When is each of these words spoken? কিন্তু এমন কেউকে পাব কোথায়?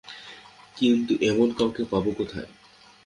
কিন্তু 0.77 1.13
এমন 1.21 1.47
কেউকে 1.57 1.83
পাব 1.83 2.05
কোথায়? 2.17 2.49